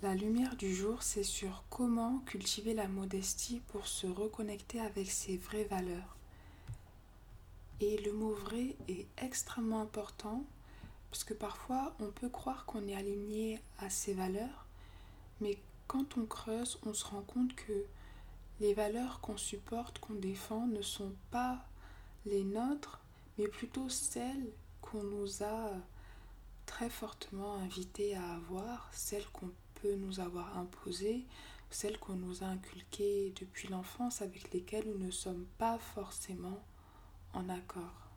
La 0.00 0.14
lumière 0.14 0.54
du 0.54 0.72
jour, 0.72 1.02
c'est 1.02 1.24
sur 1.24 1.64
comment 1.70 2.20
cultiver 2.20 2.72
la 2.72 2.86
modestie 2.86 3.60
pour 3.66 3.88
se 3.88 4.06
reconnecter 4.06 4.78
avec 4.78 5.10
ses 5.10 5.36
vraies 5.38 5.64
valeurs. 5.64 6.16
Et 7.80 7.98
le 8.02 8.12
mot 8.12 8.32
vrai 8.32 8.76
est 8.86 9.08
extrêmement 9.20 9.80
important 9.80 10.44
parce 11.10 11.24
que 11.24 11.34
parfois 11.34 11.96
on 11.98 12.12
peut 12.12 12.28
croire 12.28 12.64
qu'on 12.64 12.86
est 12.86 12.94
aligné 12.94 13.60
à 13.80 13.90
ses 13.90 14.14
valeurs, 14.14 14.66
mais 15.40 15.58
quand 15.88 16.16
on 16.16 16.26
creuse, 16.26 16.78
on 16.86 16.94
se 16.94 17.04
rend 17.04 17.22
compte 17.22 17.56
que 17.56 17.84
les 18.60 18.74
valeurs 18.74 19.20
qu'on 19.20 19.36
supporte, 19.36 19.98
qu'on 19.98 20.14
défend, 20.14 20.68
ne 20.68 20.82
sont 20.82 21.12
pas 21.32 21.58
les 22.24 22.44
nôtres, 22.44 23.00
mais 23.36 23.48
plutôt 23.48 23.88
celles 23.88 24.52
qu'on 24.80 25.02
nous 25.02 25.42
a 25.42 25.72
très 26.66 26.88
fortement 26.88 27.54
invités 27.54 28.14
à 28.14 28.34
avoir, 28.34 28.88
celles 28.92 29.26
qu'on 29.32 29.50
peut 29.82 29.94
nous 29.94 30.20
avoir 30.20 30.56
imposées, 30.58 31.24
celles 31.70 31.98
qu'on 31.98 32.14
nous 32.14 32.42
a 32.42 32.46
inculquées 32.46 33.32
depuis 33.40 33.68
l'enfance, 33.68 34.22
avec 34.22 34.52
lesquelles 34.52 34.88
nous 34.88 35.06
ne 35.06 35.10
sommes 35.10 35.46
pas 35.58 35.78
forcément 35.78 36.60
en 37.34 37.48
accord. 37.48 38.08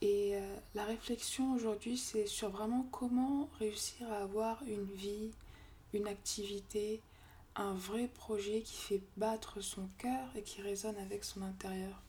Et 0.00 0.36
euh, 0.36 0.56
la 0.74 0.84
réflexion 0.84 1.54
aujourd'hui, 1.54 1.96
c'est 1.96 2.26
sur 2.26 2.50
vraiment 2.50 2.86
comment 2.92 3.48
réussir 3.58 4.10
à 4.12 4.22
avoir 4.22 4.62
une 4.62 4.84
vie, 4.94 5.32
une 5.92 6.06
activité, 6.06 7.00
un 7.56 7.72
vrai 7.72 8.06
projet 8.06 8.60
qui 8.60 8.76
fait 8.76 9.02
battre 9.16 9.60
son 9.60 9.88
cœur 9.98 10.28
et 10.36 10.42
qui 10.42 10.62
résonne 10.62 10.96
avec 10.98 11.24
son 11.24 11.42
intérieur. 11.42 12.00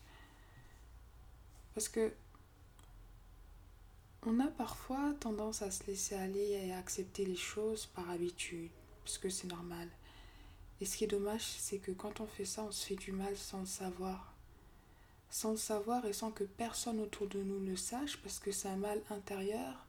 Parce 1.74 1.90
que 1.90 2.14
on 4.26 4.40
a 4.40 4.48
parfois 4.48 5.14
tendance 5.20 5.62
à 5.62 5.72
se 5.72 5.86
laisser 5.86 6.16
aller 6.16 6.52
et 6.66 6.74
à 6.74 6.78
accepter 6.78 7.26
les 7.26 7.36
choses 7.36 7.86
par 7.88 8.10
habitude, 8.10 8.70
parce 9.04 9.18
que 9.18 9.30
c'est 9.30 9.48
normal. 9.48 9.88
Et 10.82 10.86
ce 10.86 10.98
qui 10.98 11.04
est 11.06 11.08
dommage, 11.08 11.46
c'est 11.46 11.78
que 11.78 11.92
quand 11.92 12.20
on 12.20 12.28
fait 12.28 12.46
ça, 12.46 12.64
on 12.64 12.72
se 12.72 12.86
fait 12.86 12.96
du 12.96 13.12
mal 13.12 13.36
sans 13.38 13.62
le 13.62 13.66
savoir. 13.66 14.34
Sans 15.30 15.52
le 15.52 15.58
savoir 15.58 16.06
et 16.06 16.14
sans 16.14 16.32
que 16.32 16.44
personne 16.44 17.00
autour 17.00 17.28
de 17.28 17.42
nous 17.42 17.60
le 17.60 17.76
sache, 17.76 18.18
parce 18.18 18.40
que 18.40 18.52
c'est 18.52 18.70
un 18.70 18.78
mal 18.78 19.02
intérieur 19.10 19.86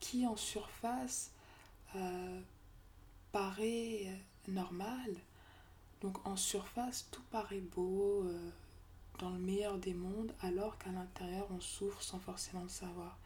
qui, 0.00 0.26
en 0.26 0.36
surface, 0.36 1.32
euh, 1.96 2.40
paraît 3.32 4.06
euh, 4.06 4.52
normal. 4.52 5.14
Donc 6.00 6.24
en 6.26 6.36
surface, 6.36 7.08
tout 7.10 7.24
paraît 7.30 7.60
beau, 7.60 8.22
euh, 8.24 8.50
dans 9.18 9.30
le 9.30 9.38
meilleur 9.38 9.78
des 9.78 9.94
mondes, 9.94 10.32
alors 10.40 10.78
qu'à 10.78 10.90
l'intérieur, 10.90 11.46
on 11.50 11.60
souffre 11.60 12.00
sans 12.02 12.20
forcément 12.20 12.62
le 12.62 12.68
savoir 12.68 13.18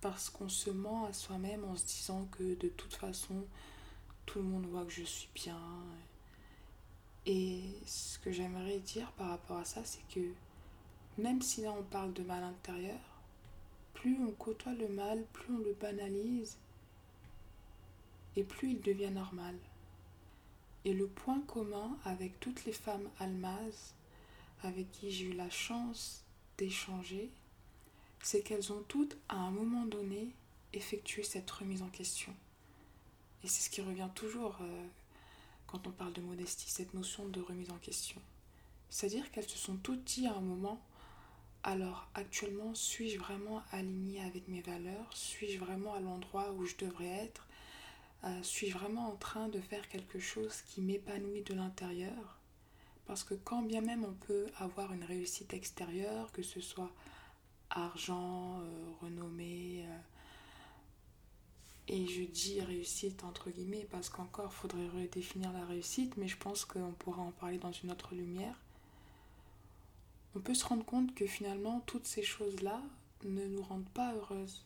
parce 0.00 0.30
qu'on 0.30 0.48
se 0.48 0.70
ment 0.70 1.06
à 1.06 1.12
soi-même 1.12 1.64
en 1.64 1.76
se 1.76 1.84
disant 1.84 2.26
que 2.32 2.54
de 2.54 2.68
toute 2.68 2.94
façon, 2.94 3.44
tout 4.26 4.38
le 4.38 4.44
monde 4.44 4.66
voit 4.66 4.84
que 4.84 4.92
je 4.92 5.04
suis 5.04 5.28
bien. 5.34 5.60
Et 7.26 7.62
ce 7.86 8.18
que 8.18 8.32
j'aimerais 8.32 8.78
dire 8.78 9.10
par 9.12 9.28
rapport 9.30 9.58
à 9.58 9.64
ça, 9.64 9.82
c'est 9.84 10.06
que 10.08 10.32
même 11.18 11.42
si 11.42 11.62
là 11.62 11.72
on 11.72 11.82
parle 11.82 12.12
de 12.12 12.22
mal 12.22 12.42
intérieur, 12.42 13.00
plus 13.94 14.16
on 14.20 14.30
côtoie 14.32 14.74
le 14.74 14.88
mal, 14.88 15.24
plus 15.32 15.54
on 15.54 15.58
le 15.58 15.74
banalise, 15.74 16.56
et 18.36 18.44
plus 18.44 18.70
il 18.72 18.80
devient 18.80 19.10
normal. 19.10 19.56
Et 20.84 20.92
le 20.92 21.08
point 21.08 21.40
commun 21.40 21.98
avec 22.04 22.38
toutes 22.38 22.64
les 22.64 22.72
femmes 22.72 23.08
almazes 23.18 23.94
avec 24.62 24.90
qui 24.92 25.10
j'ai 25.10 25.26
eu 25.26 25.32
la 25.32 25.50
chance 25.50 26.24
d'échanger, 26.56 27.30
c'est 28.22 28.42
qu'elles 28.42 28.72
ont 28.72 28.82
toutes, 28.88 29.16
à 29.28 29.36
un 29.36 29.50
moment 29.50 29.84
donné, 29.84 30.34
effectué 30.72 31.22
cette 31.22 31.50
remise 31.50 31.82
en 31.82 31.88
question. 31.88 32.34
Et 33.44 33.48
c'est 33.48 33.62
ce 33.62 33.70
qui 33.70 33.80
revient 33.80 34.08
toujours 34.14 34.58
euh, 34.60 34.86
quand 35.66 35.86
on 35.86 35.92
parle 35.92 36.12
de 36.12 36.20
modestie, 36.20 36.70
cette 36.70 36.94
notion 36.94 37.28
de 37.28 37.40
remise 37.40 37.70
en 37.70 37.78
question. 37.78 38.20
C'est-à-dire 38.90 39.30
qu'elles 39.30 39.48
se 39.48 39.58
sont 39.58 39.76
toutes 39.76 40.04
dit 40.04 40.26
à 40.26 40.34
un 40.34 40.40
moment, 40.40 40.80
alors 41.62 42.08
actuellement, 42.14 42.74
suis-je 42.74 43.18
vraiment 43.18 43.62
alignée 43.70 44.22
avec 44.22 44.48
mes 44.48 44.62
valeurs? 44.62 45.10
Suis-je 45.14 45.58
vraiment 45.58 45.94
à 45.94 46.00
l'endroit 46.00 46.52
où 46.52 46.64
je 46.64 46.76
devrais 46.76 47.06
être? 47.06 47.46
Euh, 48.24 48.42
Suis-je 48.42 48.76
vraiment 48.76 49.08
en 49.08 49.16
train 49.16 49.48
de 49.48 49.60
faire 49.60 49.88
quelque 49.88 50.18
chose 50.18 50.62
qui 50.62 50.80
m'épanouit 50.80 51.42
de 51.42 51.54
l'intérieur? 51.54 52.38
Parce 53.06 53.24
que 53.24 53.34
quand 53.34 53.62
bien 53.62 53.80
même 53.80 54.04
on 54.04 54.12
peut 54.12 54.46
avoir 54.58 54.92
une 54.92 55.04
réussite 55.04 55.54
extérieure, 55.54 56.30
que 56.32 56.42
ce 56.42 56.60
soit 56.60 56.92
argent, 57.70 58.60
euh, 58.60 58.90
renommée. 59.00 59.84
Euh, 59.86 59.98
et 61.88 62.06
je 62.06 62.22
dis 62.22 62.60
réussite 62.60 63.24
entre 63.24 63.50
guillemets 63.50 63.86
parce 63.90 64.10
qu'encore 64.10 64.52
faudrait 64.52 64.88
redéfinir 64.88 65.52
la 65.52 65.64
réussite, 65.64 66.16
mais 66.16 66.28
je 66.28 66.36
pense 66.36 66.64
qu'on 66.64 66.92
pourra 66.92 67.22
en 67.22 67.30
parler 67.32 67.58
dans 67.58 67.72
une 67.72 67.90
autre 67.90 68.14
lumière. 68.14 68.60
On 70.34 70.40
peut 70.40 70.54
se 70.54 70.66
rendre 70.66 70.84
compte 70.84 71.14
que 71.14 71.26
finalement 71.26 71.80
toutes 71.86 72.06
ces 72.06 72.22
choses-là 72.22 72.82
ne 73.24 73.46
nous 73.46 73.62
rendent 73.62 73.88
pas 73.94 74.14
heureuses. 74.14 74.64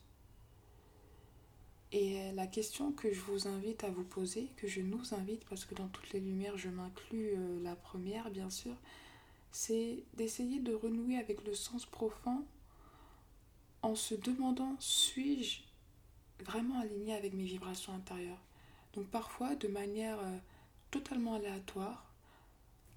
Et 1.93 2.19
euh, 2.19 2.31
la 2.33 2.47
question 2.47 2.91
que 2.91 3.13
je 3.13 3.21
vous 3.21 3.47
invite 3.47 3.83
à 3.85 3.89
vous 3.89 4.03
poser, 4.03 4.49
que 4.57 4.67
je 4.67 4.81
nous 4.81 5.13
invite, 5.13 5.45
parce 5.45 5.63
que 5.63 5.75
dans 5.75 5.87
toutes 5.87 6.11
les 6.11 6.19
lumières 6.19 6.57
je 6.57 6.69
m'inclus 6.69 7.35
la 7.61 7.75
première 7.75 8.31
bien 8.31 8.49
sûr, 8.49 8.75
c'est 9.51 10.03
d'essayer 10.15 10.59
de 10.59 10.73
renouer 10.73 11.17
avec 11.17 11.45
le 11.45 11.53
sens 11.53 11.85
profond 11.85 12.43
en 13.83 13.95
se 13.95 14.15
demandant 14.15 14.75
suis-je 14.79 15.59
vraiment 16.43 16.79
aligné 16.79 17.13
avec 17.13 17.33
mes 17.33 17.43
vibrations 17.43 17.93
intérieures? 17.93 18.41
Donc 18.93 19.07
parfois, 19.07 19.55
de 19.55 19.67
manière 19.67 20.19
euh, 20.19 20.37
totalement 20.89 21.35
aléatoire, 21.35 22.05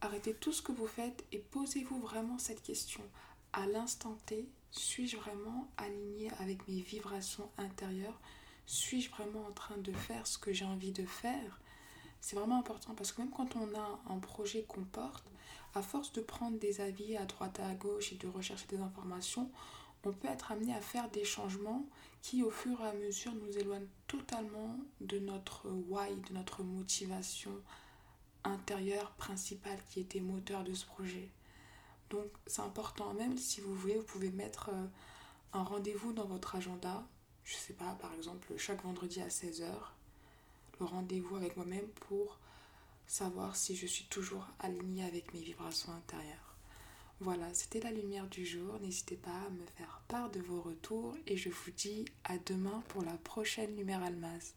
arrêtez 0.01 0.35
tout 0.35 0.53
ce 0.53 0.63
que 0.63 0.73
vous 0.73 0.87
faites 0.87 1.25
et 1.33 1.39
posez-vous 1.39 1.99
vraiment 1.99 2.39
cette 2.39 2.63
question. 2.63 3.03
À 3.53 3.67
l'instant 3.67 4.17
T, 4.27 4.49
suis-je 4.71 5.17
vraiment 5.17 5.69
aligné 5.77 6.31
avec 6.39 6.67
mes 6.69 6.81
vibrations 6.81 7.51
intérieures? 7.59 8.21
Suis-je 8.67 9.11
vraiment 9.11 9.47
en 9.47 9.53
train 9.53 9.79
de 9.79 9.93
faire 9.93 10.27
ce 10.27 10.39
que 10.39 10.53
j'ai 10.53 10.65
envie 10.65 10.93
de 10.93 11.07
faire? 11.07 11.61
C'est 12.21 12.37
vraiment 12.37 12.59
important 12.59 12.95
parce 12.95 13.13
que 13.13 13.23
même 13.23 13.31
quand 13.31 13.57
on 13.57 13.75
a 13.75 14.01
un 14.09 14.19
projet 14.19 14.65
qu'on 14.65 14.85
porte, 14.85 15.25
à 15.75 15.83
force 15.83 16.13
de 16.13 16.21
prendre 16.21 16.59
des 16.59 16.81
avis 16.81 17.17
à 17.17 17.25
droite 17.25 17.61
à 17.61 17.75
gauche 17.75 18.13
et 18.13 18.17
de 18.17 18.27
rechercher 18.29 18.67
des 18.69 18.79
informations, 18.79 19.51
on 20.07 20.13
peut 20.13 20.29
être 20.29 20.53
amené 20.53 20.73
à 20.73 20.81
faire 20.81 21.11
des 21.11 21.25
changements 21.25 21.85
qui 22.23 22.45
au 22.45 22.51
fur 22.51 22.81
et 22.81 22.89
à 22.89 22.93
mesure 22.93 23.33
nous 23.35 23.59
éloignent 23.59 23.89
totalement 24.07 24.79
de 25.01 25.19
notre 25.19 25.69
why, 25.89 26.15
de 26.29 26.33
notre 26.33 26.63
motivation 26.63 27.51
intérieure 28.45 29.11
principale 29.13 29.79
qui 29.91 29.99
était 29.99 30.21
moteur 30.21 30.63
de 30.63 30.75
ce 30.75 30.87
projet. 30.87 31.29
Donc 32.11 32.27
c'est 32.47 32.63
important, 32.63 33.15
même 33.15 33.37
si 33.37 33.61
vous 33.61 33.75
voulez, 33.75 33.97
vous 33.97 34.05
pouvez 34.05 34.31
mettre 34.31 34.71
euh, 34.73 34.87
un 35.53 35.65
rendez-vous 35.65 36.13
dans 36.13 36.27
votre 36.27 36.55
agenda, 36.55 37.05
je 37.43 37.57
sais 37.57 37.73
pas, 37.73 37.97
par 38.01 38.15
exemple 38.15 38.57
chaque 38.57 38.85
vendredi 38.85 39.21
à 39.21 39.29
16h, 39.29 39.73
le 40.79 40.87
rendez-vous 40.87 41.35
avec 41.35 41.57
moi-même 41.57 41.89
pour 42.07 42.39
savoir 43.09 43.57
si 43.57 43.75
je 43.75 43.87
suis 43.87 44.05
toujours 44.05 44.47
alignée 44.61 45.05
avec 45.05 45.35
mes 45.35 45.41
vibrations 45.41 45.93
intérieures. 45.93 46.46
Voilà, 47.21 47.47
c'était 47.55 47.81
la 47.81 47.93
lumière 47.93 48.27
du 48.29 48.45
jour. 48.45 48.79
N'hésitez 48.81 49.17
pas 49.17 49.31
à 49.31 49.51
me 49.51 49.65
faire 49.79 50.03
part 50.07 50.31
de 50.31 50.41
vos 50.41 50.61
retours 50.61 51.17
et 51.27 51.37
je 51.37 51.49
vous 51.49 51.71
dis 51.71 52.05
à 52.25 52.37
demain 52.39 52.83
pour 52.89 53.03
la 53.03 53.17
prochaine 53.19 53.75
lumière 53.75 54.03
almaz. 54.03 54.55